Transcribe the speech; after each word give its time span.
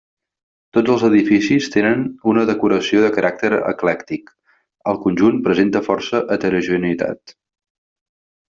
Tots 0.75 0.91
els 0.93 1.03
edificis 1.07 1.67
tenen 1.75 2.01
una 2.33 2.45
decoració 2.51 3.03
de 3.05 3.11
caràcter 3.17 3.53
eclèctic, 3.59 4.33
el 4.93 5.01
conjunt 5.07 5.41
presenta 5.49 5.87
força 5.93 6.25
heterogeneïtat. 6.37 7.37